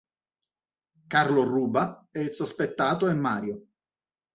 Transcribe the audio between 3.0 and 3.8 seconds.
è Mario.